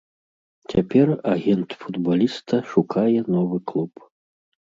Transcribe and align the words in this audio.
Цяпер 0.71 1.07
агент 1.33 1.69
футбаліста 1.83 2.55
шукае 2.71 3.19
новы 3.35 3.57
клуб. 3.73 3.93